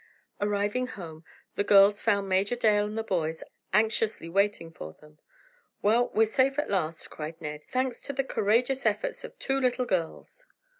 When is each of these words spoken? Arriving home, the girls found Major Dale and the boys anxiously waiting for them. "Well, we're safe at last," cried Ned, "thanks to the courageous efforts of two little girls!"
Arriving 0.39 0.87
home, 0.87 1.23
the 1.53 1.63
girls 1.63 2.01
found 2.01 2.27
Major 2.27 2.55
Dale 2.55 2.85
and 2.87 2.97
the 2.97 3.03
boys 3.03 3.43
anxiously 3.71 4.27
waiting 4.27 4.71
for 4.71 4.93
them. 4.93 5.19
"Well, 5.83 6.09
we're 6.15 6.25
safe 6.25 6.57
at 6.57 6.71
last," 6.71 7.11
cried 7.11 7.39
Ned, 7.39 7.63
"thanks 7.69 8.01
to 8.07 8.13
the 8.13 8.23
courageous 8.23 8.87
efforts 8.87 9.23
of 9.23 9.37
two 9.37 9.59
little 9.59 9.85
girls!" 9.85 10.47